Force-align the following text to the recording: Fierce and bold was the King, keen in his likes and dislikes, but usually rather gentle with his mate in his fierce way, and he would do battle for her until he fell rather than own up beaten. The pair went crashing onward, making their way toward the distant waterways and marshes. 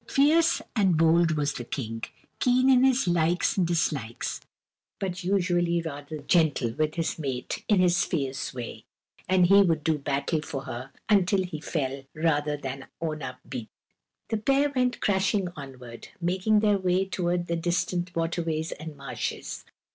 Fierce 0.07 0.63
and 0.75 0.97
bold 0.97 1.33
was 1.37 1.53
the 1.53 1.63
King, 1.63 2.03
keen 2.39 2.71
in 2.71 2.83
his 2.83 3.07
likes 3.07 3.55
and 3.55 3.67
dislikes, 3.67 4.41
but 4.99 5.23
usually 5.23 5.79
rather 5.79 6.17
gentle 6.23 6.71
with 6.71 6.95
his 6.95 7.19
mate 7.19 7.63
in 7.67 7.79
his 7.79 8.03
fierce 8.03 8.51
way, 8.51 8.83
and 9.29 9.45
he 9.45 9.61
would 9.61 9.83
do 9.83 9.99
battle 9.99 10.41
for 10.41 10.63
her 10.63 10.91
until 11.07 11.43
he 11.43 11.59
fell 11.61 12.03
rather 12.15 12.57
than 12.57 12.87
own 12.99 13.21
up 13.21 13.41
beaten. 13.47 13.69
The 14.29 14.37
pair 14.37 14.71
went 14.75 15.01
crashing 15.01 15.49
onward, 15.55 16.07
making 16.19 16.61
their 16.61 16.79
way 16.79 17.05
toward 17.05 17.45
the 17.45 17.55
distant 17.55 18.15
waterways 18.15 18.71
and 18.71 18.97
marshes. 18.97 19.65